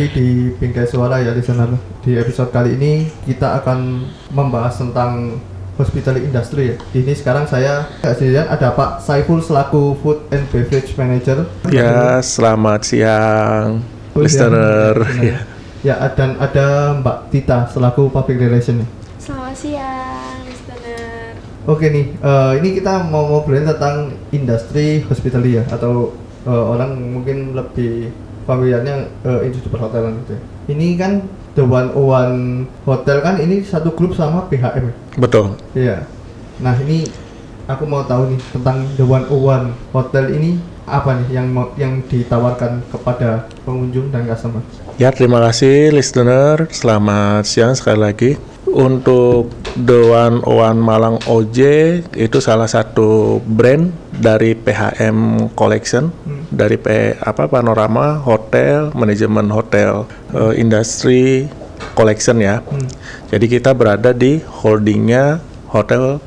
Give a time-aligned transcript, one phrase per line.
[0.00, 1.76] lagi di Bingkai Suara ya listener.
[2.00, 5.36] Di episode kali ini kita akan membahas tentang
[5.76, 6.76] hospitality industry ya.
[6.96, 11.44] Ini sekarang saya nggak sendirian ada Pak Saiful selaku Food and Beverage Manager.
[11.68, 13.84] Ya, selamat siang,
[14.16, 15.04] Oh, listener.
[15.20, 15.44] Ya.
[15.84, 18.80] ya, dan ada Mbak Tita selaku Public Relation.
[19.20, 21.36] Selamat siang, listener.
[21.68, 26.16] Oke nih, eh, ini kita mau ngobrolin tentang industri hospitality ya, atau
[26.48, 28.08] eh, orang mungkin lebih
[28.50, 30.42] familiarnya eh, industri perhotelan gitu ya.
[30.74, 31.12] Ini kan
[31.54, 32.38] The One One
[32.82, 34.90] Hotel kan ini satu grup sama PHM.
[34.90, 34.94] ya?
[35.14, 35.46] Betul.
[35.78, 35.96] Iya.
[36.58, 37.06] Nah ini
[37.70, 40.58] aku mau tahu nih tentang The One One Hotel ini
[40.90, 44.58] apa nih yang mau, yang ditawarkan kepada pengunjung dan customer?
[44.98, 46.66] Ya, terima kasih listener.
[46.74, 48.30] Selamat siang sekali lagi.
[48.66, 51.58] Untuk The One One Malang OJ
[52.18, 56.10] itu salah satu brand dari PHM Collection
[56.50, 61.46] dari P, apa Panorama Hotel Manajemen Hotel eh, Industri
[61.94, 62.60] Collection ya.
[63.30, 65.38] Jadi kita berada di holdingnya
[65.70, 66.18] Hotel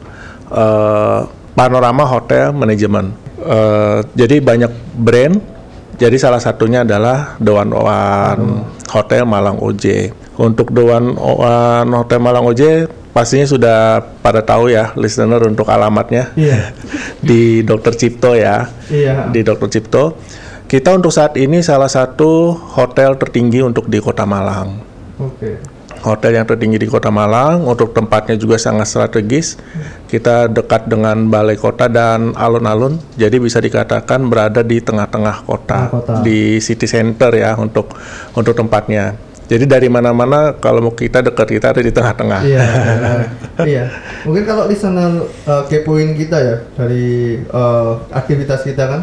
[0.49, 1.21] eh,
[1.53, 3.13] Panorama Hotel Manajemen.
[3.44, 5.53] Eh, jadi banyak brand.
[5.94, 8.45] Jadi salah satunya adalah The One One
[8.89, 10.09] Hotel Malang OJ.
[10.41, 13.77] Untuk The One One Hotel Malang OJ pastinya sudah
[14.25, 16.73] pada tahu ya listener untuk alamatnya Iya.
[17.22, 17.94] di Dr.
[17.94, 19.30] Cipto ya Iya.
[19.30, 19.69] di Dr.
[19.69, 20.17] Cipto.
[20.66, 24.81] Kita untuk saat ini salah satu hotel tertinggi untuk di Kota Malang.
[25.22, 25.61] Oke.
[26.04, 29.56] Hotel yang tertinggi di Kota Malang, untuk tempatnya juga sangat strategis.
[30.12, 35.94] Kita dekat dengan balai kota dan alun-alun, jadi bisa dikatakan berada di tengah-tengah kota, Tengah
[35.96, 36.13] kota.
[36.22, 37.96] di city center ya untuk
[38.36, 39.16] untuk tempatnya.
[39.47, 42.42] Jadi dari mana-mana kalau mau kita dekat kita ada di tengah-tengah.
[42.47, 42.63] Iya,
[43.72, 43.84] iya.
[44.24, 49.02] Mungkin kalau listener uh, kepoin kita ya dari uh, aktivitas kita kan,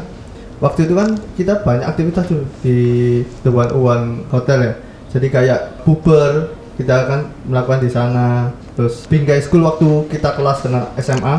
[0.60, 4.74] waktu itu kan kita banyak aktivitas tuh di The One One Hotel ya.
[5.10, 8.48] Jadi kayak puber kita akan melakukan di sana.
[8.72, 11.34] Terus Bingkai School waktu kita kelas dengan SMA,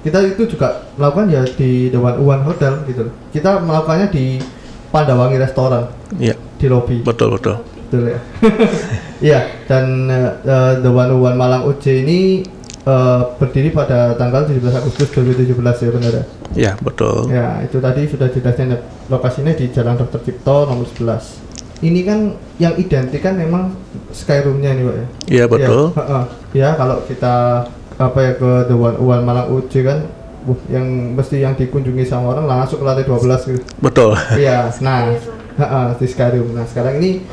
[0.00, 3.12] kita itu juga melakukan ya di The One One Hotel gitu.
[3.28, 4.40] Kita melakukannya di
[4.88, 7.04] Pandawangi Restoran Iya, di lobby.
[7.04, 7.60] betul betul.
[7.88, 8.20] Betul ya.
[9.22, 9.40] Iya,
[9.70, 12.42] dan eh, The One One Malang UJ ini
[12.82, 16.24] eh, berdiri pada tanggal 17 Agustus 2017 ya benar ya.
[16.52, 17.32] Ya betul.
[17.32, 18.76] Ya, itu tadi sudah jelasnya
[19.08, 20.20] lokasinya di Jalan Dr.
[20.20, 21.51] Cipto nomor 11.
[21.82, 23.74] Ini kan yang identik kan memang
[24.14, 25.06] Skyroom-nya ini, Pak ya.
[25.26, 25.82] Iya betul.
[25.90, 26.24] Ya, heeh.
[26.54, 27.66] ya kalau kita
[27.98, 29.98] apa ya ke The One One Malang UJ kan
[30.46, 33.66] uh, yang mesti yang dikunjungi sama orang langsung ke lantai 12 gitu.
[33.82, 34.14] Betul.
[34.38, 35.10] Iya, nah,
[35.58, 36.54] heeh, di Skyrim.
[36.54, 37.26] Nah, sekarang ini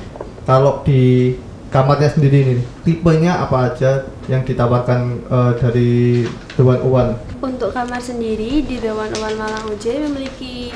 [0.49, 1.37] kalau di
[1.69, 5.91] kamarnya sendiri ini, tipenya apa aja yang ditawarkan eh, dari
[6.57, 7.11] The One One?
[7.39, 10.73] Untuk kamar sendiri di Dewan One Malang UJ memiliki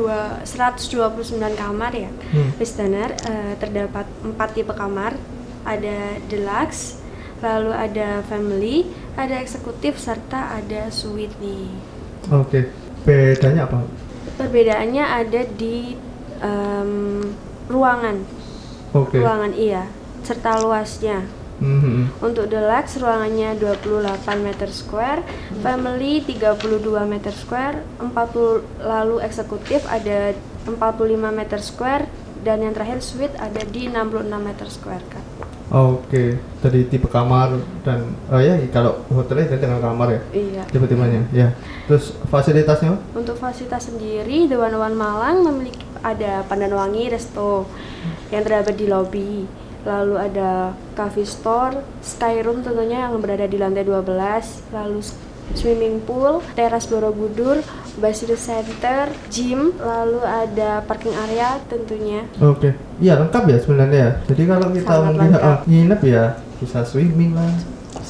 [0.00, 2.08] dua 129 kamar ya.
[2.32, 2.50] Hmm.
[2.56, 5.12] Listener eh, terdapat empat tipe kamar.
[5.60, 7.04] Ada deluxe,
[7.44, 11.68] lalu ada family, ada eksekutif serta ada suite nih.
[12.32, 12.72] Oke,
[13.04, 13.84] bedanya apa?
[14.40, 15.96] Perbedaannya ada di
[16.40, 16.92] em,
[17.68, 18.24] ruangan,
[18.96, 19.20] Oke.
[19.20, 19.84] ruangan iya,
[20.24, 21.39] serta luasnya.
[21.60, 22.24] Mhm.
[22.24, 25.20] Untuk deluxe ruangannya 28 meter square,
[25.60, 30.32] family 32 meter square, 40 lalu eksekutif ada
[30.64, 32.08] 45 meter square
[32.40, 35.24] dan yang terakhir suite ada di 66 meter square kan.
[35.70, 37.54] Oke, dari tipe kamar
[37.86, 40.62] dan oh ya kalau hotelnya dengan kamar ya, Iya.
[40.66, 41.30] tipe-tipenya.
[41.30, 41.54] Ya.
[41.86, 42.98] Terus fasilitasnya?
[43.14, 47.70] Untuk fasilitas sendiri, The One One Malang memiliki ada Pandan Wangi Resto
[48.34, 49.46] yang terdapat di lobby.
[49.86, 55.00] Lalu ada Coffee Store, Skyroom tentunya yang berada di lantai 12, lalu
[55.50, 57.58] swimming pool, teras Borobudur,
[57.98, 62.22] Basir Center, gym, lalu ada parking area tentunya.
[62.38, 64.12] Oke, iya lengkap ya sebenarnya ya.
[64.30, 65.42] Jadi kalau kita Sangat mungkin lengkap.
[65.42, 66.24] ah, nginep ya
[66.60, 67.50] bisa swimming lah,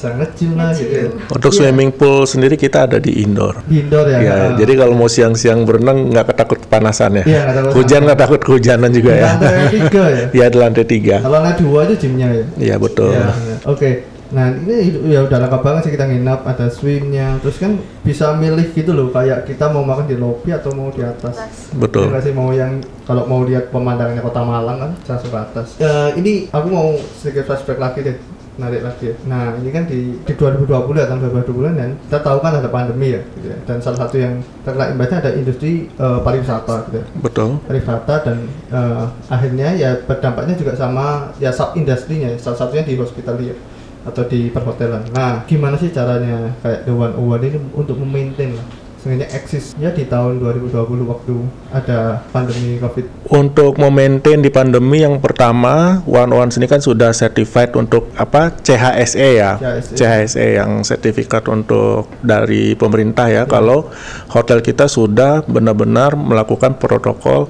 [0.01, 0.95] bisa ngecil lah gitu.
[0.97, 1.09] ya.
[1.29, 3.61] Untuk Iya, swimming pool sendiri kita ada di indoor.
[3.69, 4.17] di indoor ya.
[4.17, 4.49] Ya, ah.
[4.57, 7.23] jadi kalau mau siang-siang berenang nggak ketakut kepanasan ya.
[7.29, 9.29] Iya, takut Hujan nggak takut kehujanan juga Di ya.
[9.29, 10.25] lantai tiga ya.
[10.33, 11.15] Ya di lantai tiga.
[11.21, 12.45] Kalau lantai dua aja gymnya ya.
[12.57, 13.13] Iya betul.
[13.13, 13.59] Iya, benar.
[13.69, 13.91] Oke.
[14.31, 14.75] Nah ini
[15.11, 19.11] ya udah lengkap banget sih kita nginap, ada swimnya, terus kan bisa milih gitu loh,
[19.11, 21.35] kayak kita mau makan di lobby atau mau di atas.
[21.75, 22.07] Betul.
[22.15, 25.67] Ya sih mau yang kalau mau lihat pemandangannya kota Malang kan bisa langsung ke atas.
[25.83, 28.15] Eh, ini aku mau sedikit flashback lagi deh,
[28.61, 29.15] narik lagi ya.
[29.25, 33.17] Nah ini kan di, di 2020 ya tahun 2020 dan kita tahu kan ada pandemi
[33.17, 33.57] ya, gitu ya.
[33.65, 37.57] Dan salah satu yang terkena imbasnya ada industri eh, pariwisata gitu ya Betul.
[37.65, 38.37] pariwisata dan
[38.69, 39.03] eh,
[39.33, 43.57] akhirnya ya berdampaknya juga sama ya sub industrinya salah satunya di hospitality ya,
[44.01, 45.05] atau di perhotelan.
[45.13, 49.89] Nah, gimana sih caranya kayak The One One ini untuk memaintain lah sebenarnya eksis ya
[49.89, 50.77] di tahun 2020
[51.09, 51.35] waktu
[51.73, 53.33] ada pandemi COVID.
[53.33, 59.29] Untuk memaintain di pandemi yang pertama, One One sini kan sudah certified untuk apa CHSE
[59.41, 59.97] ya, CHSE.
[59.97, 63.49] CHSE yang sertifikat untuk dari pemerintah ya.
[63.49, 63.89] Kalau
[64.29, 67.49] hotel kita sudah benar-benar melakukan protokol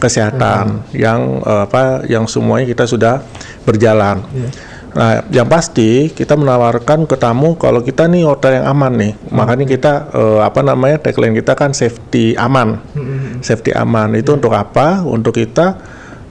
[0.00, 3.20] kesehatan yang eh, apa yang semuanya kita sudah
[3.68, 4.24] berjalan.
[4.32, 4.75] Iya.
[4.96, 9.68] Nah, yang pasti kita menawarkan ke tamu kalau kita nih hotel yang aman nih, makanya
[9.68, 13.44] kita eh, apa namanya tagline kita kan safety aman, Mm-mm.
[13.44, 14.16] safety aman.
[14.16, 15.04] Itu untuk apa?
[15.04, 15.76] Untuk kita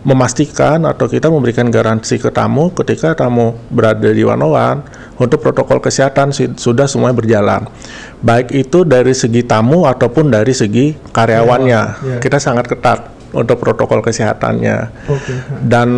[0.06, 4.86] memastikan atau kita memberikan garansi ke tamu ketika tamu berada di Wanowan
[5.18, 7.62] untuk protokol kesehatan sudah semuanya berjalan,
[8.22, 12.18] baik itu dari segi tamu ataupun dari segi karyawannya, Iya.
[12.22, 14.78] kita sangat ketat untuk protokol kesehatannya
[15.10, 15.34] Oke.
[15.66, 15.90] dan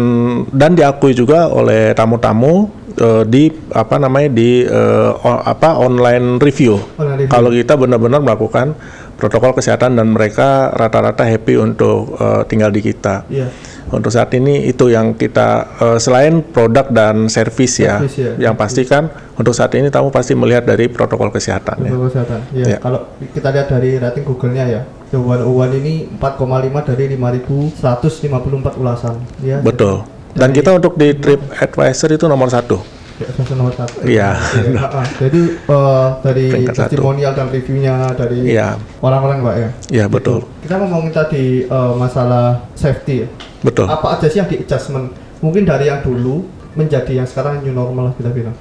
[0.53, 6.79] dan diakui juga oleh tamu-tamu eh, di apa namanya di eh, o- apa online review.
[6.97, 7.31] Online review.
[7.33, 8.77] Kalau kita benar-benar melakukan
[9.17, 13.25] protokol kesehatan dan mereka rata-rata happy untuk eh, tinggal di kita.
[13.27, 13.49] Iya.
[13.87, 18.49] Untuk saat ini itu yang kita eh, selain produk dan servis ya, ya.
[18.49, 19.07] yang pasti kan
[19.37, 21.87] untuk saat ini tamu pasti melihat dari protokol kesehatannya.
[21.87, 22.39] Protokol kesehatan.
[22.51, 22.65] Iya.
[22.65, 22.77] Iya.
[22.81, 29.15] Kalau kita lihat dari rating Google-nya ya, The One One ini 4,5 dari 5.154 ulasan.
[29.39, 29.63] Ya.
[29.63, 30.03] Betul.
[30.35, 32.77] Dan kita untuk di Trip Advisor itu nomor satu.
[33.17, 33.25] Ya,
[33.57, 33.97] nomor satu.
[34.05, 34.37] Iya.
[34.37, 35.01] Iya, ha-ha.
[35.17, 39.69] Jadi eh, dari testimonial dan reviewnya dari Iya, orang-orang pak ya.
[39.89, 43.25] iya betul, Kita ngomongin tadi eh, masalah safety.
[43.25, 43.27] ya.
[43.65, 43.89] betul.
[43.89, 45.09] Apa aja sih yang di adjustment?
[45.41, 46.45] Mungkin dari yang dulu
[46.77, 48.53] menjadi yang sekarang new normal lah kita bilang.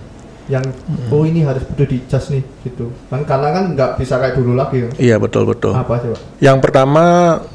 [0.46, 1.10] Yang Hmm.
[1.10, 2.86] oh ini harus betul di adjust nih gitu.
[3.10, 4.86] Kan karena kan nggak bisa kayak dulu lagi.
[4.94, 5.74] Iya betul betul.
[5.74, 6.20] Apa aja pak?
[6.38, 7.04] Yang pertama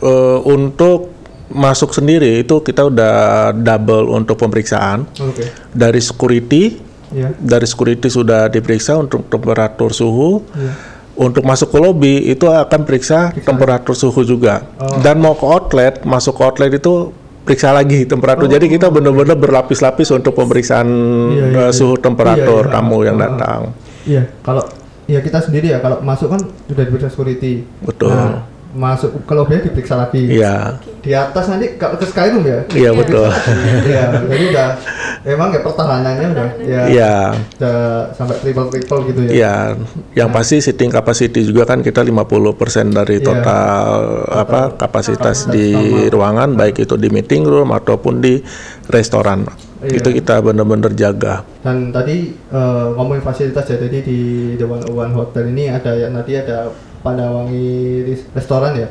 [0.03, 1.15] eh, untuk
[1.51, 3.15] masuk sendiri itu kita udah
[3.51, 5.51] double untuk pemeriksaan Oke.
[5.71, 6.79] dari security,
[7.11, 7.35] Iya.
[7.35, 10.43] dari security sudah diperiksa untuk temperatur suhu.
[10.51, 10.73] Iya.
[11.11, 14.63] Untuk masuk ke lobby itu akan periksa temperatur suhu juga.
[14.79, 15.03] Oh.
[15.03, 17.11] Dan mau ke outlet, masuk ke outlet itu
[17.41, 18.45] periksa lagi temperatur.
[18.45, 21.31] Jadi kita benar-benar berlapis-lapis untuk pemeriksaan Oh.
[21.31, 21.73] Iya, iya, eh, iya.
[21.73, 22.75] suhu temperatur Iya, iya.
[22.75, 23.25] tamu yang Ah, ah.
[23.27, 23.61] datang.
[24.05, 24.23] Iya.
[24.41, 24.63] Kalau
[25.05, 27.65] ya kita sendiri ya kalau masuk kan sudah diperiksa security.
[27.81, 28.13] Betul.
[28.13, 30.23] Nah, masuk ke lobby diperiksa lagi.
[30.31, 32.59] Iya, Di atas nanti kalau ke Skyroom ya.
[32.71, 33.27] iya betul.
[33.83, 34.67] Iya, jadi udah
[35.23, 37.15] emang ya pertahanannya udah ya Iya.
[37.57, 37.77] udah
[38.11, 39.31] sampai triple triple gitu ya.
[39.31, 39.55] Ya,
[40.15, 43.25] yang pasti sitting capacity juga kan kita 50% dari Iya.
[43.25, 43.87] total
[44.27, 45.67] apa kapasitas kapasitas di
[46.07, 48.41] ruangan baik itu di meeting room ataupun di
[48.87, 49.45] restoran.
[49.81, 49.97] Iya.
[49.97, 51.41] Itu kita benar-benar jaga.
[51.61, 54.19] Dan tadi eh, ngomongin fasilitas ya, jadi di
[54.55, 56.69] The One One Hotel ini ada ya tadi ada
[57.01, 57.69] Pandawangi
[58.05, 58.87] res- restoran ya,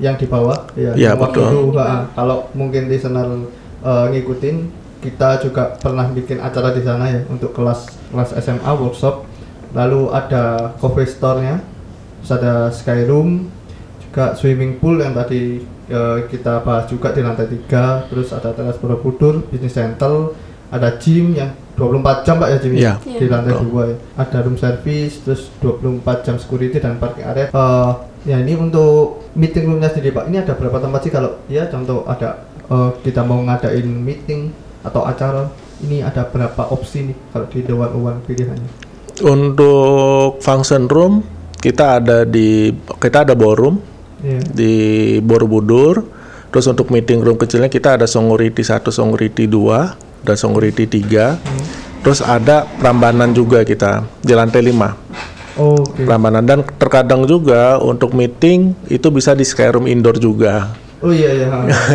[0.00, 0.96] yang di bawah ya.
[0.96, 1.72] Iya, waktu betul.
[1.72, 3.28] itu, ha, kalau mungkin listener
[3.80, 4.56] eh, ngikutin,
[5.00, 9.24] kita juga pernah bikin acara di sana ya untuk kelas kelas SMA workshop.
[9.72, 11.62] Lalu ada coffee store-nya,
[12.20, 13.46] terus ada Skyroom,
[14.02, 18.76] juga swimming pool yang tadi eh, kita bahas juga di lantai 3 terus ada teras
[18.76, 20.34] Borobudur, business center,
[20.68, 22.94] ada gym yang 24 jam Pak ya gym Iya.
[23.00, 23.86] di lantai Betul.
[23.86, 23.96] 2 ya.
[24.18, 27.46] Ada room service, terus 24 jam security dan parking area.
[27.48, 27.90] Eh,
[28.26, 32.02] ya ini untuk meeting roomnya sendiri Pak, ini ada berapa tempat sih kalau ya contoh
[32.04, 34.50] ada eh, kita mau ngadain meeting
[34.84, 35.48] atau acara,
[35.84, 38.70] ini ada berapa opsi nih kalau di One One pilihannya?
[39.20, 41.20] Untuk function room
[41.60, 44.40] kita ada di kita ada ballroom Iya.
[44.52, 44.74] di
[45.24, 46.04] Borobudur.
[46.50, 51.38] Terus untuk meeting room kecilnya kita ada Songoriti 1, Songoriti 2, dan Songoriti 3.
[52.02, 54.98] Terus ada Prambanan juga kita di lantai 5.
[55.60, 56.02] Oke.
[56.02, 60.74] Prambanan dan terkadang juga untuk meeting itu bisa di Skyroom indoor juga.
[61.00, 61.48] Oh iya iya.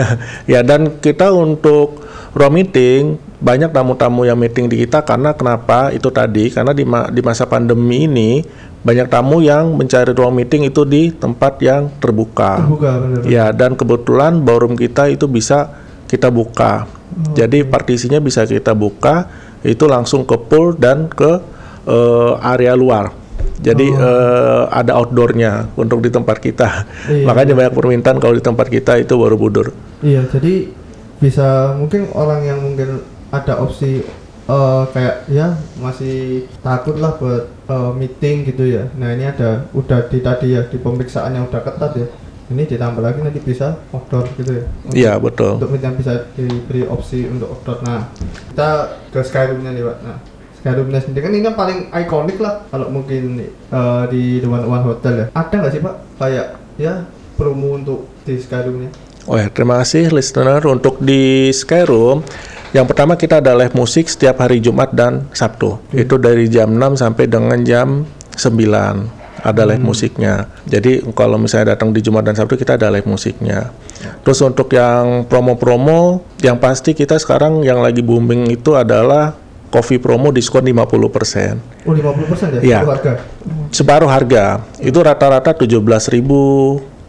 [0.58, 2.02] ya dan kita untuk
[2.36, 7.08] ruang meeting banyak tamu-tamu yang meeting di kita karena kenapa itu tadi karena di, ma-
[7.08, 8.44] di masa pandemi ini
[8.86, 12.62] banyak tamu yang mencari ruang meeting itu di tempat yang terbuka.
[12.62, 13.22] Terbuka bener.
[13.26, 15.74] Ya dan kebetulan ballroom kita itu bisa
[16.06, 16.86] kita buka.
[17.34, 19.32] Jadi partisinya bisa kita buka
[19.64, 21.40] itu langsung ke pool dan ke
[21.88, 23.10] eh, area luar.
[23.56, 26.70] Jadi eh, ada outdoornya untuk di tempat kita.
[27.08, 29.72] Iya, Makanya banyak permintaan kalau di tempat kita itu Borobudur.
[30.04, 30.85] Iya, jadi
[31.20, 34.04] bisa mungkin orang yang mungkin ada opsi
[34.46, 38.88] eh, kayak ya masih takut lah buat eh, meeting gitu ya.
[39.00, 42.08] Nah ini ada udah di tadi ya di pemeriksaan yang udah ketat ya.
[42.46, 44.64] Ini ditambah lagi nanti bisa outdoor gitu ya.
[44.94, 45.58] Iya betul.
[45.58, 47.82] Untuk meeting bisa diberi opsi untuk outdoor.
[47.82, 48.06] Nah
[48.54, 48.70] kita
[49.10, 49.98] ke Skyroomnya nih pak.
[50.06, 50.18] Nah
[50.62, 54.86] Skyroomnya sendiri kan ini kan paling ikonik lah kalau mungkin eh, di The One One
[54.86, 55.26] Hotel ya.
[55.34, 59.05] Ada nggak sih pak kayak ya promo untuk di Skyroomnya?
[59.26, 62.22] Oh ya, terima kasih listener untuk di Skyroom.
[62.78, 65.82] Yang pertama kita ada live musik setiap hari Jumat dan Sabtu.
[65.90, 68.06] Itu dari jam 6 sampai dengan jam
[68.38, 69.26] 9.
[69.46, 70.50] ada live musiknya.
[70.66, 73.74] Jadi kalau misalnya datang di Jumat dan Sabtu kita ada live musiknya.
[74.26, 79.38] Terus untuk yang promo-promo, yang pasti kita sekarang yang lagi booming itu adalah
[79.70, 81.86] coffee promo diskon 50%.
[81.86, 82.62] Oh 50 persen ya?
[82.62, 82.80] Iya.
[82.86, 83.14] Harga.
[83.74, 84.66] Separuh harga.
[84.82, 86.22] Itu rata-rata 17.000,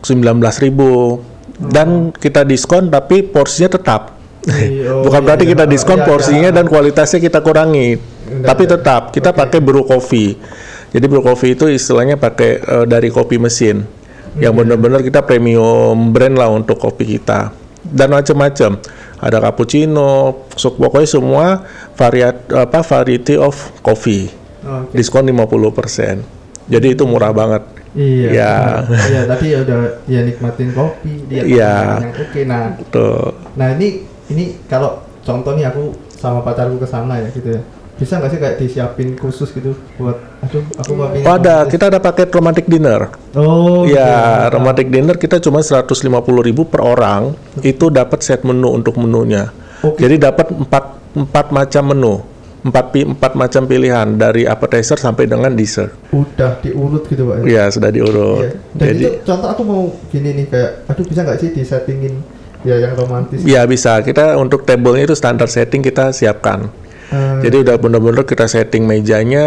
[0.01, 1.36] 19.000.
[1.57, 4.17] Dan kita diskon tapi porsinya tetap.
[4.47, 5.53] Iya, oh, Bukan iya, berarti iya.
[5.59, 6.57] kita diskon Iya, porsinya iya.
[6.57, 7.99] dan kualitasnya kita kurangi.
[7.99, 8.71] Enggak, Tapi iya.
[8.79, 9.39] tetap kita Oke.
[9.43, 10.39] pakai brew coffee.
[10.95, 13.83] Jadi brew coffee itu istilahnya pakai eh, dari kopi mesin.
[14.37, 14.61] Yang Hmm.
[14.63, 17.51] benar-benar kita premium brand lah untuk kopi kita.
[17.83, 18.79] Dan macam-macam.
[19.17, 21.65] Ada cappuccino, so, pokoknya semua
[21.97, 24.29] variat apa variety of coffee.
[24.61, 24.93] Oke.
[24.93, 26.21] Diskon 50%.
[26.69, 27.65] Jadi itu murah banget.
[27.97, 28.29] Iya.
[28.31, 28.55] Ya.
[28.87, 31.75] Iya, tadi ya udah ya nikmatin kopi, dia Iya.
[32.05, 32.41] yang oke.
[32.45, 32.63] Nah,
[32.93, 33.33] Tuh.
[33.57, 37.63] nah ini ini kalau contoh nih aku sama pacarku ke sana ya gitu ya.
[37.97, 41.89] Bisa nggak sih kayak disiapin khusus gitu buat aduh aku mau pengen Oh, ada, kita
[41.89, 43.09] ada paket romantic dinner.
[43.33, 43.89] Oh.
[43.89, 47.33] Ya, romantic dinner kita cuma 150.000 per orang,
[47.65, 49.49] itu dapat set menu untuk menunya.
[49.81, 50.05] Oke.
[50.05, 50.85] Jadi dapat empat
[51.17, 52.15] empat macam menu,
[52.65, 55.93] empat empat macam pilihan dari appetizer sampai dengan dessert.
[56.11, 57.47] Udah diurut gitu, Pak.
[57.47, 58.43] Ya, sudah diurut.
[58.43, 58.51] Iya.
[58.75, 62.15] Dan Jadi itu contoh aku mau gini nih kayak aduh bisa nggak sih disettingin
[62.67, 63.45] ya yang romantis.
[63.47, 64.03] ya bisa.
[64.03, 66.67] Kita untuk table-nya itu standar setting kita siapkan.
[67.07, 69.47] Eh, Jadi udah bener-bener kita setting mejanya,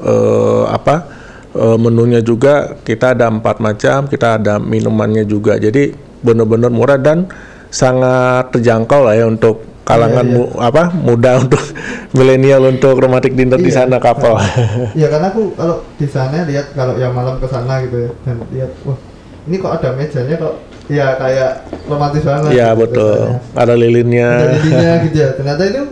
[0.00, 1.04] eh, apa
[1.52, 5.60] eh, menunya juga kita ada empat macam, kita ada minumannya juga.
[5.60, 5.92] Jadi
[6.24, 7.28] bener-bener murah dan
[7.68, 10.42] sangat terjangkau lah ya untuk kalangan Iya, iya.
[10.42, 11.62] mu- apa muda untuk
[12.16, 13.86] milenial untuk romantic dinner di Iya.
[13.86, 14.34] sana kapal.
[14.92, 18.36] Iya karena aku kalau di sana lihat kalau yang malam ke sana gitu ya dan
[18.50, 18.98] lihat wah
[19.46, 20.54] ini kok ada mejanya kok
[20.86, 21.50] ya kayak
[21.86, 22.50] romantis banget.
[22.52, 23.18] ya gitu betul.
[23.54, 24.28] Ada lilinnya.
[24.36, 25.28] Ada lilinnya gitu ya.
[25.32, 25.82] Ternyata itu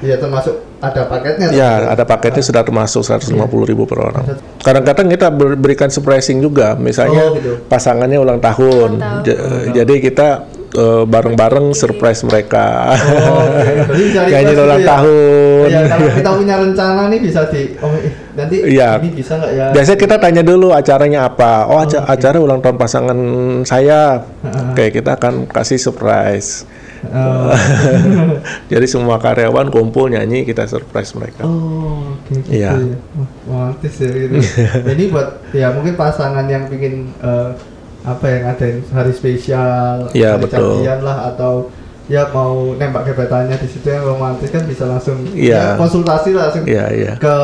[0.00, 1.46] ya termasuk ada paketnya.
[1.52, 4.24] Ya, ada paketnya sudah termasuk 150.000 ribu per orang.
[4.56, 7.60] Kadang-kadang kita ber- berikan surprising juga, misalnya Oh, gitu.
[7.68, 9.24] pasangannya ulang tahun, Ulang tahun.
[9.28, 9.40] Ja-
[9.76, 10.28] jadi kita
[10.72, 12.94] eh, bareng-bareng surprise mereka.
[12.94, 13.46] Oh,
[13.90, 14.06] Nyanyi
[14.46, 14.90] request ulang gitu ya?
[14.90, 15.66] tahun.
[15.66, 18.90] Iya, kalau kita punya rencana nih bisa di oh eh, nanti Iya.
[18.98, 19.66] ini bisa nggak ya?
[19.70, 21.66] Biasanya kita tanya dulu acaranya apa.
[21.66, 22.10] Oh, aca- oke.
[22.10, 23.18] acara ulang tahun pasangan
[23.62, 24.22] saya.
[24.70, 26.64] Oke, kita akan kasih surprise.
[27.02, 27.48] Oh,
[28.70, 31.42] Jadi semua karyawan kumpul nyanyi, kita surprise mereka.
[31.42, 32.76] oh, oke gitu Iya.
[32.76, 32.96] ya.
[33.48, 34.36] Wah, romantis ya gitu.
[34.92, 37.50] ini buat ya mungkin pasangan yang bikin eh,
[38.02, 40.80] apa yang ngadain hari spesial, Iya, hari betul.
[41.00, 41.68] lah atau
[42.06, 45.74] ya mau nembak gebetannya di situ yang romantis kan bisa langsung Iya.
[45.74, 47.12] ya, konsultasi lah langsung Iya, iya.
[47.16, 47.36] ke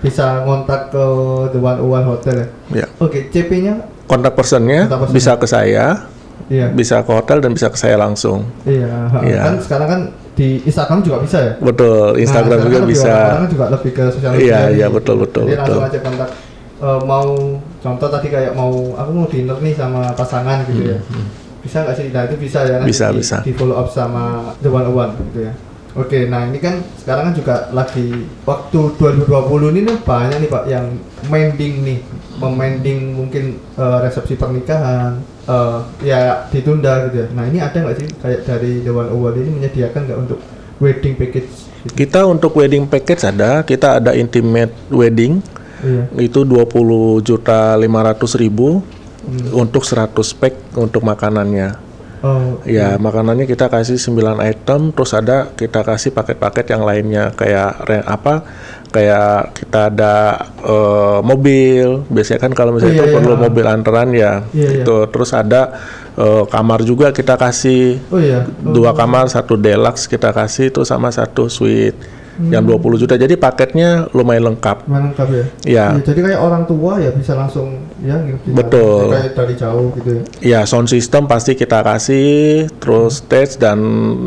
[0.00, 1.04] bisa ngontak ke
[1.52, 2.48] The One One Hotel ya.
[2.72, 2.86] Ya.
[2.96, 5.14] Oke, CP-nya Kontak personnya Kontak person.
[5.14, 5.86] bisa ke saya,
[6.48, 6.70] iya.
[6.70, 8.46] bisa ke hotel dan bisa ke saya langsung.
[8.64, 9.40] Iya, Iya.
[9.42, 10.00] kan sekarang kan
[10.32, 11.52] di Instagram juga bisa ya.
[11.58, 13.12] Betul, Instagram Nah, juga sekarang bisa.
[13.12, 14.44] Orang kan juga lebih ke sosial media.
[14.44, 15.88] Iya, iya, betul, betul, Jadi langsung betul.
[15.92, 16.28] aja kontak.
[16.76, 21.00] Eh, mau contoh tadi kayak mau aku mau dinner nih sama pasangan gitu ya.
[21.64, 22.06] Bisa nggak sih?
[22.12, 22.76] Nah itu bisa ya.
[22.76, 23.36] nanti Hmm, Bisa, di, bisa.
[23.40, 25.52] Di follow up sama the one on one gitu ya.
[25.96, 30.64] Oke, nah ini kan sekarang kan juga lagi waktu 2020 ini nih banyak nih Pak
[30.68, 30.86] yang
[31.32, 31.98] mending nih,
[32.36, 35.16] memending mungkin eh, resepsi pernikahan,
[35.48, 37.26] eh, ya ditunda gitu ya.
[37.32, 40.38] Nah ini ada nggak sih kayak dari on One ini menyediakan nggak untuk
[40.76, 41.48] wedding package?
[41.88, 42.04] Gitu?
[42.04, 45.40] Kita untuk wedding package ada, kita ada intimate wedding
[45.76, 46.08] Iya.
[46.24, 48.80] itu 20 juta 500 ribu
[49.52, 51.84] untuk 100 pack untuk makanannya.
[52.24, 57.70] Oh, Ya, makanannya kita kasih 9 item, terus ada kita kasih paket-paket yang lainnya kayak
[57.84, 58.40] re- apa?
[58.88, 60.14] Kayak kita ada
[60.64, 62.08] eh, mobil.
[62.08, 63.16] Biasanya kan kalau misalnya Iya, itu iya.
[63.20, 64.32] perlu mobil antaran ya.
[64.50, 64.82] Iya, iya.
[64.82, 65.76] Itu terus ada
[66.16, 68.48] eh, kamar juga kita kasih oh iya.
[68.64, 71.98] Oh, dua kamar, satu deluxe kita kasih itu sama satu suite
[72.38, 73.14] yang 20 juta.
[73.16, 74.84] Jadi paketnya lumayan lengkap.
[74.86, 75.44] Mana lengkap ya?
[75.64, 75.86] Ya.
[75.96, 78.56] Iya, jadi kayak orang tua ya bisa langsung ya nginep sana.
[78.60, 79.02] Betul.
[79.12, 80.22] Kayak dari jauh gitu ya.
[80.44, 83.78] Ya, sound system pasti kita kasih, terus stage dan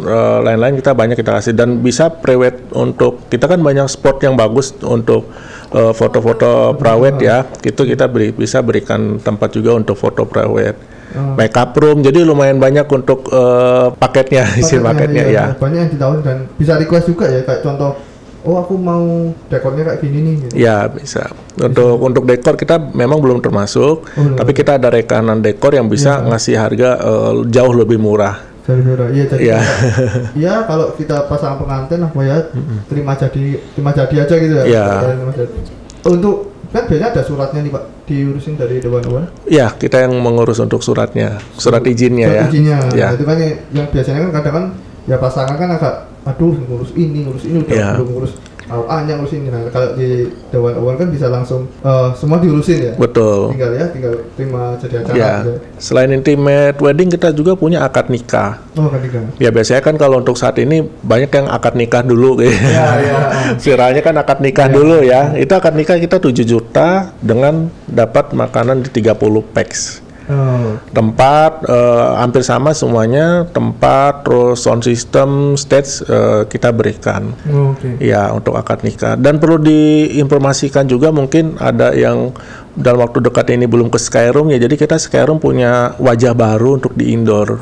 [0.04, 4.34] eh, lain-lain kita banyak kita kasih dan bisa prewed untuk kita kan banyak spot yang
[4.34, 5.30] bagus untuk
[5.74, 7.46] eh, foto-foto private ya.
[7.62, 10.99] Itu kita beri bisa berikan tempat juga untuk foto private.
[11.10, 11.34] Oh.
[11.34, 15.46] Makeup room, jadi lumayan banyak untuk eh, paketnya, isi paketnya iya, ya.
[15.58, 17.98] Banyak yang ditawarin dan bisa request juga ya kayak contoh
[18.40, 19.04] oh aku mau
[19.50, 20.54] dekornya kayak gini nih gitu.
[20.56, 21.28] Ya bisa.
[21.58, 24.38] Untuk untuk dekor kita memang belum termasuk, Oh, belum.
[24.38, 28.46] tapi kita ada rekanan dekor yang bisa ngasih harga eh, jauh lebih murah.
[28.64, 29.58] Saudara, iya jadi Iya.
[29.58, 32.38] kayak- Iya kalau kita pasang pengantin apa ya
[32.86, 34.64] terima jadi terima jadi aja gitu ya.
[34.64, 34.86] Iya.
[35.34, 35.58] Jadi.
[36.06, 36.36] Untuk
[36.70, 39.26] kan biasanya ada suratnya nih Pak diurusin dari Dewan Dewan.
[39.46, 42.44] Ya, kita yang mengurus untuk suratnya, surat izinnya ya.
[42.46, 42.78] Surat izinnya.
[42.94, 43.06] Ya.
[43.10, 44.66] Nah, itu kan yang, biasanya kan kadang kan
[45.10, 45.96] ya pasangan kan agak
[46.28, 47.90] aduh ngurus ini ngurus ini udah Iya.
[47.98, 48.34] belum ngurus
[48.70, 52.94] ah yang urusin nah, kalau di Dewan Awan kan bisa langsung eh, semua diurusin ya
[52.96, 53.54] Betul.
[53.58, 55.54] tinggal ya tinggal terima jadi acara Ya, gitu.
[55.82, 58.62] selain intimate wedding kita juga punya akad nikah.
[58.78, 62.54] oh ketiga Ya biasanya kan kalau untuk saat ini banyak yang akad nikah dulu gitu.
[62.78, 63.18] ya ya
[63.58, 65.34] Viralnya kan akad nikah dulu ya.
[65.34, 69.18] Itu akad nikah kita 7 juta dengan dapat makanan di 30
[69.50, 70.06] packs.
[70.30, 70.78] Oh.
[70.94, 77.34] Tempat eh, hampir sama semuanya, tempat terus sound system, stage eh, kita berikan.
[77.50, 78.00] oh, oke.
[78.00, 79.18] Ya untuk akad nikah.
[79.18, 82.32] Dan perlu diinformasikan juga mungkin ada yang
[82.78, 86.94] dalam waktu dekat ini belum ke Skyroom ya jadi kita Skyroom punya wajah baru untuk
[86.96, 87.60] di indoor.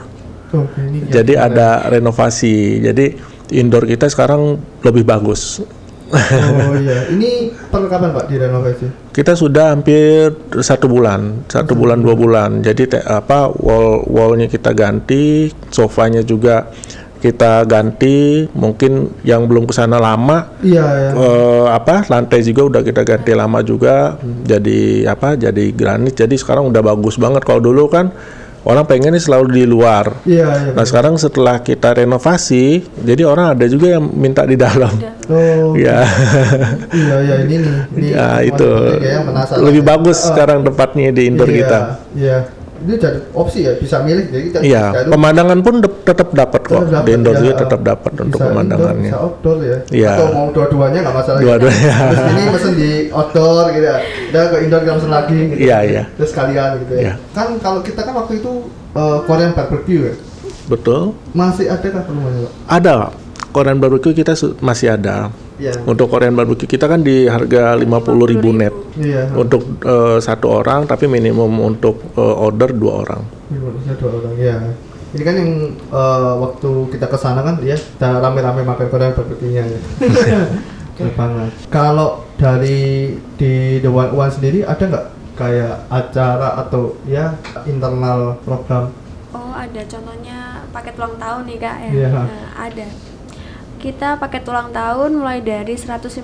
[0.54, 0.80] Oke.
[0.80, 2.80] Ini ya, jadi ada renovasi.
[2.80, 3.06] Jadi
[3.52, 5.64] indoor kita sekarang lebih bagus
[6.12, 7.08] oh iya.
[7.14, 9.12] Ini perlu kapan pak direnovasi?
[9.12, 10.30] Kita sudah hampir
[10.62, 12.62] satu bulan satu bulan dua bulan.
[12.62, 16.70] jadi te- apa wall wallnya kita ganti sofanya juga
[17.18, 18.46] kita ganti.
[18.54, 23.32] Mungkin yang belum ke sana lama iya ya eh, apa lantai juga udah kita ganti
[23.34, 24.22] lama juga.
[24.22, 26.14] Jadi apa jadi granit.
[26.14, 27.42] Jadi sekarang udah bagus banget.
[27.42, 28.14] Kalau dulu kan
[28.68, 30.12] orang pengennya selalu di luar.
[30.28, 34.92] Iya iya nah sekarang setelah kita renovasi jadi orang ada juga yang minta di dalam.
[35.32, 36.04] Oh ya
[36.92, 37.18] iya.
[37.24, 38.70] Iya ini nih ini ya itu
[39.64, 39.88] lebih ya.
[39.88, 41.80] bagus Ah, sekarang tempatnya di indoor iya, kita.
[42.16, 42.38] iya
[42.80, 46.62] ini jadi opsi ya bisa milih jadi kita Iya, bisa- pemandangan pun de- tetap dapat
[46.62, 46.80] kok.
[46.80, 47.40] Tetap dapat, Di indoor ya.
[47.40, 48.94] juga tetap dapat untuk pemandangannya.
[49.04, 50.12] indoor, bisa outdoor ya Iya.
[50.14, 51.94] atau mau dua-duanya nggak masalah Dua-duanya.
[52.08, 55.78] terus ini pesen di outdoor gitu ya udah ke indoor kita pesen lagi gitu Iya,
[55.84, 56.04] iya.
[56.14, 57.14] terus sekalian gitu ya Iya.
[57.32, 58.52] kan kalau kita kan waktu itu
[58.94, 60.16] eh, Korean barbecue ya
[60.68, 61.16] Betul.
[61.32, 62.96] masih ada kan rumahnya pak Ada.
[63.52, 65.32] Korean barbecue kita masih ada.
[65.58, 70.86] iya Untuk Korean barbecue kita kan di harga 50.000 net iya untuk eh, satu orang,
[70.86, 73.22] tapi minimum untuk eh, order dua orang.
[73.48, 74.58] Indonesia dua orang ya
[75.16, 79.64] ini kan yang eh, waktu kita ke sana kan ya kita rame-rame makan Korean barbecue-nya
[79.72, 80.42] ya.
[80.98, 81.54] Banget.
[81.70, 85.06] Kalau dari di The One One sendiri ada nggak
[85.38, 87.38] kayak acara atau ya
[87.70, 88.90] internal program?
[89.30, 91.92] Oh ada contohnya paket ulang tahun nih kak ya.
[91.94, 92.10] Iya.
[92.10, 92.86] Nah, ada.
[93.78, 96.18] Kita paket ulang tahun mulai dari 150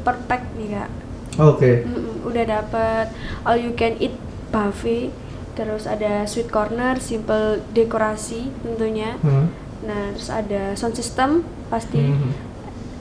[0.00, 0.90] per pack nih kak.
[1.38, 1.82] Oke.
[1.82, 3.06] Mm-mm, udah dapet
[3.42, 4.14] all you can eat
[4.48, 5.10] buffet,
[5.52, 9.16] terus ada sweet corner, simple dekorasi tentunya.
[9.18, 9.50] Hmm.
[9.82, 12.30] Nah terus ada sound system pasti Mhm.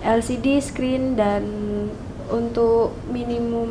[0.02, 1.46] LCD screen dan
[2.26, 3.70] untuk minimum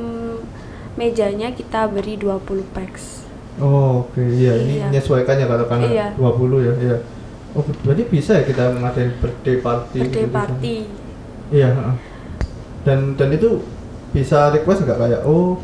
[0.95, 3.27] mejanya kita beri 20 packs.
[3.59, 4.21] Oh, oke.
[4.21, 4.87] Iya, ini Iya.
[4.89, 6.07] menyesuaikan ya kalau karena Iya.
[6.15, 6.73] 20 ya.
[6.79, 6.97] Iya.
[7.51, 10.39] Oh, berarti bisa ya kita ngadain birthday party Birthday gitu, bisa?
[10.39, 10.75] party.
[11.51, 11.97] Iya, heeh.
[12.87, 13.59] Dan dan itu
[14.15, 15.59] bisa request nggak kayak oh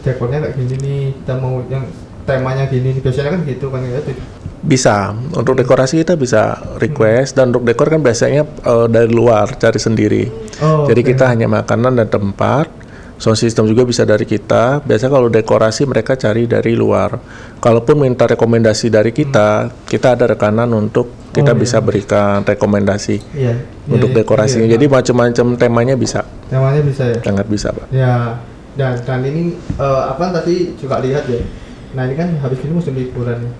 [0.00, 1.84] dekornya kayak gini nih, kita mau yang
[2.24, 3.02] temanya gini nih.
[3.04, 4.00] Biasanya kan gitu kan ya.
[4.60, 9.80] Bisa, untuk dekorasi kita bisa request dan untuk dekor kan biasanya eh, dari luar cari
[9.80, 10.28] sendiri.
[10.60, 11.08] Oh, Jadi oke.
[11.16, 12.68] kita hanya makanan dan tempat.
[13.20, 14.80] Sound system juga bisa dari kita.
[14.80, 17.20] Biasa kalau dekorasi mereka cari dari luar.
[17.60, 21.60] Kalaupun minta rekomendasi dari kita, kita ada rekanan untuk kita Oh, iya.
[21.60, 23.60] bisa berikan rekomendasi Iya.
[23.92, 24.64] untuk iya, dekorasinya.
[24.66, 24.74] iya.
[24.80, 27.20] Jadi macam-macam temanya bisa, temanya bisa ya.
[27.20, 27.86] sangat bisa, Pak.
[27.92, 28.40] Ya.
[28.74, 31.44] Dan dan ini eh, apa tadi juga lihat ya.
[31.92, 33.52] Nah, ini kan habis ini musim liburan.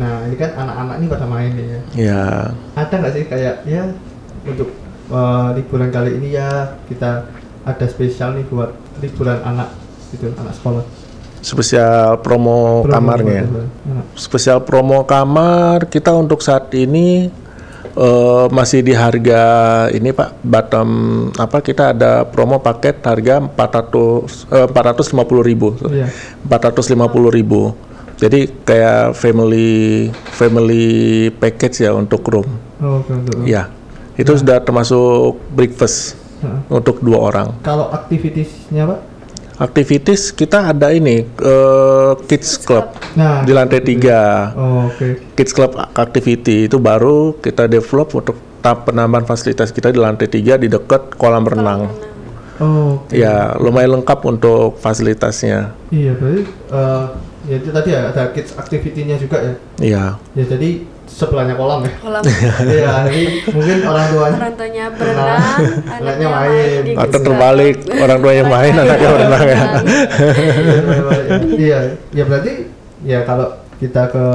[0.00, 1.80] Nah, ini kan anak-anak ini pada main ya.
[1.92, 2.24] Ya,
[2.72, 3.84] ada nggak sih kayak ya
[4.48, 4.72] untuk
[5.12, 7.28] uh, liburan kali ini ya kita
[7.64, 8.72] ada spesial nih buat
[9.04, 9.68] liburan anak
[10.12, 10.84] gitu anak sekolah.
[11.44, 13.44] Spesial promo, Promo kamarnya.
[13.44, 14.04] liburan anak.
[14.16, 17.28] Spesial promo kamar kita untuk saat ini
[17.92, 19.42] eh, masih di harga
[19.92, 20.88] ini Pak bottom
[21.36, 25.76] apa kita ada promo paket harga 400 eh, 450 ribu.
[25.84, 26.08] Iya.
[26.48, 27.76] 450 ribu.
[28.14, 30.86] Jadi kayak family family
[31.34, 32.46] package ya untuk room.
[32.80, 33.68] Oh, oke untuk ya
[34.14, 36.58] itu sudah termasuk breakfast Heeh.
[36.68, 37.48] untuk dua orang.
[37.64, 39.00] Kalau aktivitiesnya pak
[39.54, 42.90] aktivitas kita ada ini eh, kids club.
[43.14, 44.50] nah di lantai tiga.
[44.58, 45.38] Oh, oke.
[45.38, 50.58] Kids Club Activity itu baru kita develop untuk ta- penambahan fasilitas kita di lantai tiga
[50.58, 51.86] di dekat kolam renang.
[52.58, 53.14] oh, oke.
[53.14, 55.70] Ya, lumayan lengkap untuk fasilitasnya.
[55.94, 56.42] iya berarti
[56.74, 57.04] uh,
[57.46, 59.54] ya itu tadi ya ada kids activity-nya juga ya?
[59.78, 60.04] Iya.
[60.34, 60.70] ya jadi
[61.08, 62.22] sebelahnya kolam ya Kolam
[62.74, 65.42] iya jadi mungkin orang tuanya orang tuanya berenang,
[65.84, 66.82] Anaknya anaknya main.
[66.84, 66.96] main.
[66.98, 69.58] Atau terbalik, orang tuanya main, anaknya berenang ya.
[71.54, 71.78] Iya, iya
[72.12, 72.52] ya berarti
[73.04, 73.48] ya kalau
[73.84, 74.26] kita ke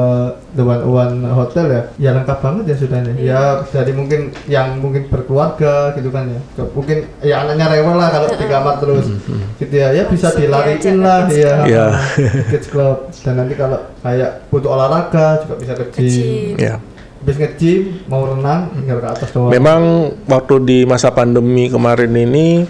[0.54, 3.42] The One One Hotel ya ya lengkap banget ya sudahnya ya
[3.74, 8.30] dari mungkin yang mungkin berkeluarga gitu kan ya Ke- mungkin ya anaknya rewel lah kalau
[8.30, 9.10] di kamar terus
[9.58, 11.54] gitu ya ya bisa dilariin lah ya.
[11.66, 11.88] Iya.
[12.54, 16.54] kids club dan nanti kalau kayak butuh olahraga juga bisa ke gym.
[16.62, 16.78] Ya.
[17.20, 19.52] habis nge-gym mau renang tinggal ke atas doang.
[19.52, 19.82] Memang
[20.24, 22.64] waktu di masa pandemi kemarin ini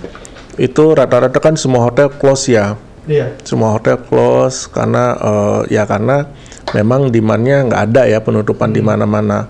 [0.58, 2.74] itu rata-rata kan semua hotel close ya.
[3.06, 3.38] Iya.
[3.46, 6.30] Semua hotel close karena eh, ya karena
[6.76, 9.50] memang demand-nya nggak ada ya penutupan di mana-mana.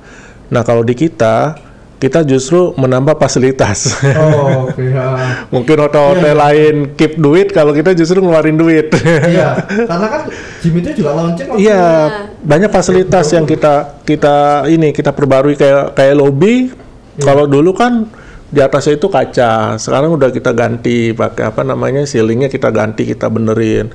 [0.49, 1.55] Nah kalau di kita
[1.99, 3.99] kita justru menambah fasilitas.
[4.15, 4.79] Oh, oke.
[4.79, 5.43] ya.
[5.51, 8.87] Mungkin hotel-hotel lain keep duit kalau kita justru ngeluarin duit.
[9.29, 10.21] Iya, karena kan
[10.63, 11.83] gym itu juga launching Iya,
[12.39, 16.71] banyak fasilitas yang kita kita ini kita perbarui kayak kayak lobby.
[17.19, 18.07] Kalau dulu kan
[18.47, 23.27] di atasnya itu kaca, sekarang udah kita ganti pakai apa namanya ceilingnya kita ganti kita
[23.27, 23.91] benerin.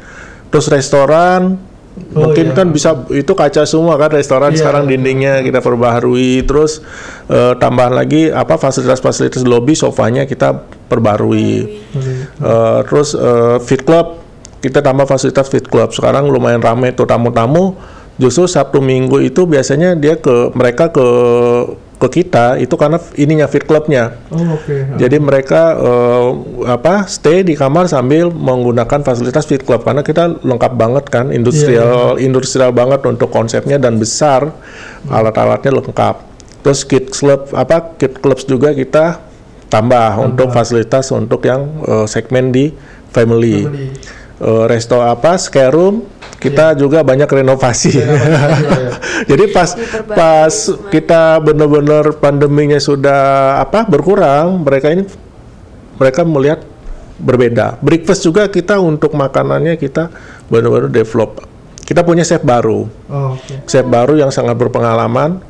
[0.52, 1.56] Terus restoran
[1.94, 2.58] Oh, mungkin iya.
[2.58, 6.42] kan bisa itu kaca semua kan restoran Iya, sekarang dindingnya kita perbaharui.
[6.42, 6.82] Terus
[7.30, 10.58] eh, tambahan lagi apa fasilitas-fasilitas lobby sofanya kita
[10.90, 14.18] perbarui Eh, terus eh, fit club
[14.58, 15.94] kita tambah fasilitas fit club.
[15.94, 17.78] Sekarang lumayan ramai tuh tamu-tamu.
[18.14, 21.06] Justru Sabtu Minggu itu biasanya dia ke mereka ke
[21.94, 24.98] ke kita itu karena ininya fit clubnya Oh, oke.
[24.98, 26.30] jadi mereka eh,
[26.66, 32.18] apa stay di kamar sambil menggunakan fasilitas fit club karena kita lengkap banget kan industrial
[32.18, 34.50] industrial banget untuk konsepnya dan besar
[35.06, 36.16] alat-alatnya lengkap.
[36.64, 39.20] Terus kids club apa kids clubs juga kita
[39.68, 42.72] tambah untuk fasilitas untuk yang eh, segmen di
[43.12, 43.64] family.
[43.64, 43.88] Family.
[44.34, 46.13] Eh, resto apa scare room
[46.44, 47.96] kita juga banyak renovasi.
[47.96, 48.90] Iya, iya.
[49.32, 49.72] Jadi pas
[50.12, 50.54] pas
[50.92, 55.08] kita benar-benar pandeminya sudah apa berkurang, mereka ini
[55.96, 56.60] mereka melihat
[57.16, 57.80] berbeda.
[57.80, 60.12] Breakfast juga kita untuk makanannya kita
[60.52, 61.40] benar-benar develop.
[61.84, 63.68] Kita punya chef baru, Oh, oke.
[63.68, 65.40] chef baru yang sangat berpengalaman,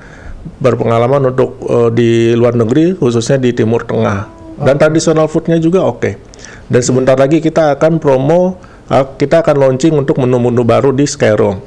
[0.59, 4.30] berpengalaman untuk eh, di luar negeri khususnya di Timur Tengah.
[4.54, 6.14] Dan tradisional foodnya juga oke.
[6.70, 11.61] Dan sebentar lagi kita akan promo, kita akan launching untuk menu-menu baru di Skyroom.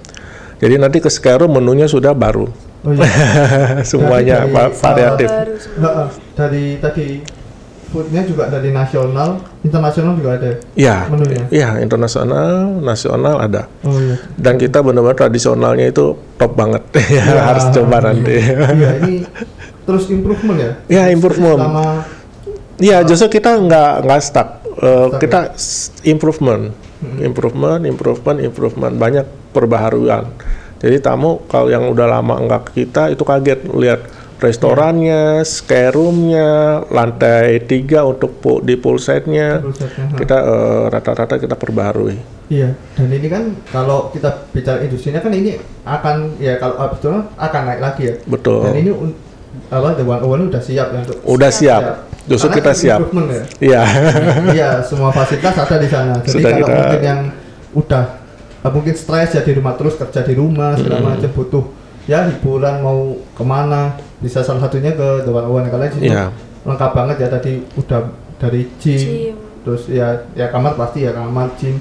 [0.58, 2.46] Jadi nanti ke Skyroom menunya sudah baru.
[2.82, 3.06] Oh, iya.
[3.90, 5.28] Semuanya Dari- va- variatif.
[5.28, 5.82] baru semua.
[5.84, 6.08] Heeh.
[6.34, 7.08] dari tadi
[7.88, 10.62] foodnya juga dari nasional, internasional juga ada.
[10.74, 11.44] Iya, Menunya?
[11.50, 13.66] iya internasional, nasional ada.
[13.82, 14.22] Oh iya.
[14.34, 16.06] Dan kita benar-benar tradisionalnya itu
[16.38, 16.84] top banget.
[17.10, 17.42] ya, Iya.
[17.44, 18.34] harus coba nanti.
[18.78, 19.14] Iya, ini
[19.84, 20.72] terus improvement ya?
[20.88, 21.58] Iya, improvement.
[21.60, 21.86] Sama
[22.78, 24.57] Iya, justru kita nggak nggak stuck.
[24.78, 25.58] Eh, kita
[26.06, 26.70] improvement,
[27.18, 28.94] improvement, improvement, improvement.
[28.94, 30.30] Banyak perbaharuan.
[30.78, 34.06] Jadi tamu kalau yang udah lama nggak ke kita itu kaget lihat
[34.38, 39.66] restorannya, scare room-nya, lantai tiga untuk pu- di pool side-nya.
[39.66, 40.18] Pusatnya, ha.
[40.18, 42.38] Kita eh, rata-rata kita perbaharui.
[42.48, 47.62] Iya, dan ini kan kalau kita bicara industrinya kan ini akan ya kalau itu akan
[47.66, 48.16] naik lagi ya.
[48.30, 48.62] Betul.
[48.64, 48.92] Dan ini
[49.68, 52.07] apa The One One udah siap ya untuk Udah siap.
[52.28, 53.00] Justru kita kan siap.
[53.08, 53.44] ya.
[53.60, 53.82] Iya.
[54.56, 56.20] Iya, semua fasilitas ada di sana.
[56.20, 57.20] Jadi Sudah kalau kita- mungkin yang
[57.74, 58.04] udah
[58.68, 61.64] mungkin stres ya di rumah terus kerja di rumah segala macam butuh
[62.04, 66.36] ya hiburan mau ke mana bisa salah satunya ke The One One situ Iya.
[66.68, 69.36] lengkap banget ya tadi udah dari gym, Gym.
[69.64, 71.80] terus ya ya kamar pasti ya kamar gym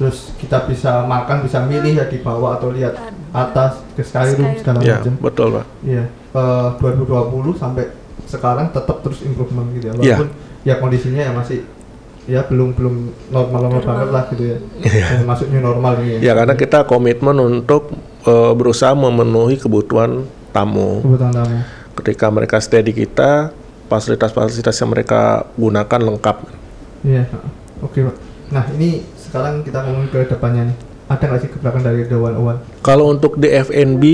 [0.00, 2.96] terus kita bisa makan bisa milih ya di bawah atau lihat
[3.28, 5.64] atas ke sky room Sky segala Iya, macam betul, Pak.
[5.84, 7.84] Iya, eh, 2020 sampai
[8.32, 9.94] sekarang tetap terus improvement gitu ya.
[10.00, 10.16] Iya.
[10.16, 10.28] Walaupun
[10.64, 11.58] ya kondisinya ya masih
[12.22, 12.94] ya belum belum
[13.34, 14.58] normal normal banget lah gitu ya.
[14.80, 17.92] Dan masuk new normal ini Ya karena kita komitmen untuk
[18.24, 20.24] eh, berusaha memenuhi kebutuhan
[20.56, 21.04] tamu.
[21.04, 21.58] kebutuhan tamu.
[21.92, 23.52] Ketika mereka stay di kita,
[23.92, 26.36] fasilitas-fasilitas yang mereka gunakan lengkap.
[27.04, 27.28] Iya.
[27.84, 28.16] Oke, Pak.
[28.48, 30.76] Nah, ini sekarang kita ngomong ke depannya nih.
[31.12, 32.58] Ada nggak sih ke belakang dari The One One?
[32.80, 34.04] Kalau untuk di FNB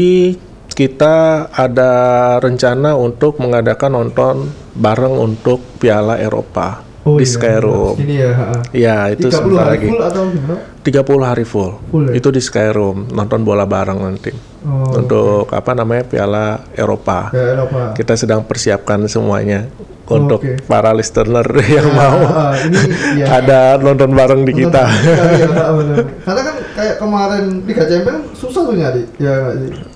[0.79, 1.17] kita
[1.51, 1.91] ada
[2.39, 4.47] rencana untuk mengadakan nonton
[4.79, 7.99] bareng untuk Piala Eropa di Skyroom.
[7.99, 8.33] Ini ya.
[8.71, 9.87] Ya, itu 30 sebentar hari lagi.
[9.91, 10.57] full atau gimana?
[10.87, 11.71] 30 hari full.
[11.91, 12.15] Full ya?
[12.15, 14.31] Itu di Skyroom, nonton bola bareng nanti.
[14.63, 17.35] Oh, untuk apa namanya Piala Eropa.
[17.35, 17.99] ke Eropa.
[17.99, 19.67] Kita sedang persiapkan semuanya
[20.07, 20.63] untuk Oke.
[20.65, 22.81] para listener yang Ah, mau ah, ini
[23.19, 23.27] ya.
[23.41, 24.85] ada nonton bareng di kita.
[24.87, 25.49] Iya.
[26.27, 29.03] Karena kan kayak kemarin Liga Champions susah tuh nyari.
[29.17, 29.35] Ya?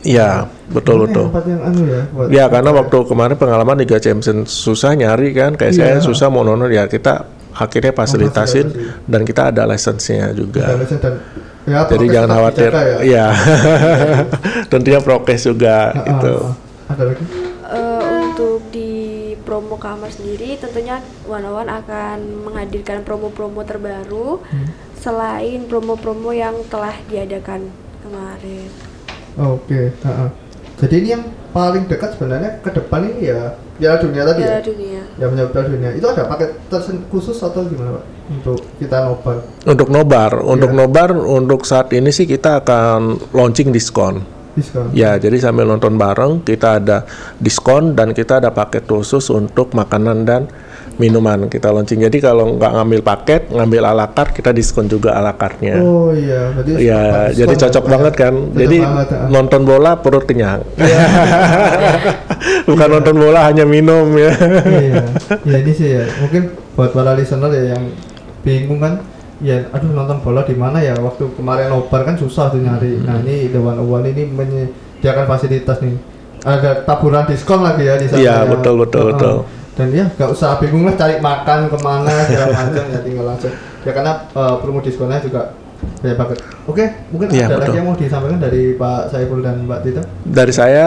[0.05, 0.29] Iya,
[0.73, 1.27] betul betul.
[1.29, 2.03] Tempat yang anu ya.
[2.09, 6.03] buat- Ya karena waktu kemarin pengalaman Liga Champions susah nyari kan, kayak saya Iya.
[6.03, 9.05] susah mau nonton ya kita akhirnya fasilitasin Memfasilitasi.
[9.07, 10.65] dan kita ada lisensinya juga.
[10.67, 11.15] dan
[11.63, 12.71] ya, Jadi jangan khawatir.
[12.73, 12.97] ya.
[12.99, 13.27] Iya.
[14.73, 16.35] Tentunya prokes juga Ah, gitu.
[16.41, 16.91] ah, ah.
[16.91, 17.25] Ada lagi?
[17.63, 18.93] Eh, untuk di
[19.39, 24.69] promo kamar sendiri tentunya One One akan menghadirkan promo-promo terbaru Hmm.
[24.95, 27.69] selain promo-promo yang telah diadakan
[28.01, 28.69] kemarin.
[29.35, 29.93] Oke.
[30.03, 30.29] ah.
[30.79, 34.63] Jadi ini yang paling dekat sebenarnya ke depan ini ya Piala Dunia tadi Piala ya.
[34.63, 35.01] dunia.
[35.15, 35.91] Ya punya Piala Dunia.
[35.93, 38.05] Itu ada paket tersen khusus atau gimana Pak?
[38.33, 39.37] Untuk kita nobar.
[39.63, 40.79] Untuk nobar, untuk Iya.
[40.79, 44.25] nobar untuk saat ini sih kita akan launching diskon.
[44.53, 44.93] diskon.
[44.93, 47.05] Ya, jadi sambil nonton bareng kita ada
[47.37, 50.45] diskon dan kita ada paket khusus untuk makanan dan
[51.01, 52.01] minuman kita launching.
[52.05, 55.81] Jadi kalau nggak ngambil paket, ngambil ala carte, kita diskon juga ala carte-nya.
[55.81, 58.21] Oh iya, berarti Ya, diskon jadi ya, cocok banget ya?
[58.27, 58.35] kan.
[58.37, 59.29] Cocok jadi banget, ah.
[59.31, 60.61] nonton bola perut kenyang.
[62.69, 64.33] Bukan nonton bola hanya minum ya.
[64.69, 65.05] iya,
[65.47, 66.05] ya ini sih ya.
[66.21, 66.43] Mungkin
[66.75, 67.83] buat para listener ya yang
[68.43, 69.01] bingung kan,
[69.41, 70.95] ya aduh nonton bola di mana ya?
[70.99, 73.01] Waktu kemarin nobar kan susah tuh nyari.
[73.03, 75.95] Nah ini The One One ini menyediakan fasilitas nih.
[76.43, 78.19] Ada taburan diskon lagi ya di sana.
[78.19, 78.51] Iya, ya.
[78.51, 79.15] betul, betul, Heeh.
[79.15, 79.37] betul.
[79.73, 83.53] Dan ya nggak usah bingung lah cari makan ke mana segala macam ya tinggal langsung.
[83.83, 85.57] Ya karena eh, promo diskonnya juga
[85.99, 86.39] banyak banget.
[86.63, 87.75] Oke, mungkin Iya, ada lagi betul.
[87.75, 90.03] yang mau disampaikan dari Pak Saiful dan Mbak Tita?
[90.23, 90.87] Dari saya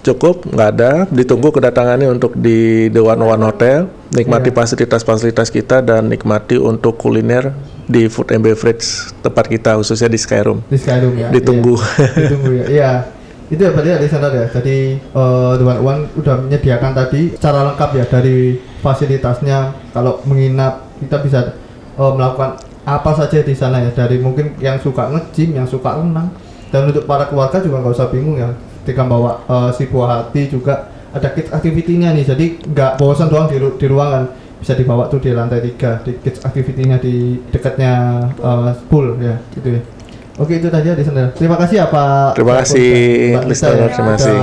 [0.00, 0.90] cukup, nggak ada.
[1.10, 3.90] Ditunggu kedatangannya untuk di The One One Hotel.
[4.06, 4.56] Nikmati Iya.
[4.56, 7.50] fasilitas-fasilitas kita dan nikmati untuk kuliner
[7.84, 8.86] di Food and Beverage
[9.18, 10.62] tempat kita khususnya di Skyroom.
[10.62, 11.28] di Skyroom ya.
[11.28, 11.74] Ditunggu.
[11.74, 12.06] Iya.
[12.14, 12.64] Ditunggu ya.
[12.70, 12.92] Iya.
[13.46, 14.46] Itu ya berarti ya listener ya.
[14.50, 19.58] Jadi eh Dewan Uan udah menyediakan tadi secara lengkap ya dari fasilitasnya.
[19.94, 21.54] Kalau menginap kita bisa
[21.94, 23.90] eh, melakukan apa saja di sana ya.
[23.94, 26.34] Dari mungkin yang suka nge-gym, yang suka renang.
[26.74, 28.50] Dan untuk para keluarga juga nggak usah bingung ya.
[28.82, 32.26] Ketika bawa eh, si buah hati juga ada kids activity-nya nih.
[32.26, 34.26] Jadi nggak bosan doang di, di ruangan.
[34.56, 39.78] Bisa dibawa tuh di lantai tiga di kids activity-nya di dekatnya eh, pool ya gitu
[39.78, 39.95] ya
[40.36, 41.32] Oke itu tadi ya listener.
[41.32, 42.36] Terima kasih ya Pak.
[42.36, 42.88] Terima kasih,
[43.32, 43.76] Mbak Tita listener.
[43.76, 44.36] ya, Terima kasih.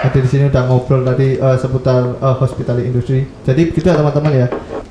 [0.00, 3.20] Hadir di sini udah ngobrol tadi eh, seputar eh, hospitality industry.
[3.44, 4.46] Jadi gitu ya teman-teman ya.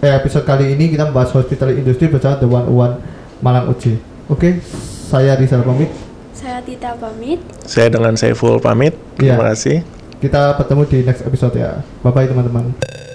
[0.06, 2.96] Eh, episode kali ini kita membahas hospitality industry bersama The One One
[3.42, 3.98] Malang UJ.
[4.30, 4.62] Oke,
[5.10, 5.90] saya Rizal pamit.
[6.38, 7.42] Saya Tita pamit.
[7.66, 8.94] Saya dengan Saiful pamit.
[9.18, 9.34] Iya.
[9.34, 9.82] Terima kasih.
[10.22, 11.82] Kita bertemu di next episode ya.
[12.06, 13.09] Bye bye teman-teman.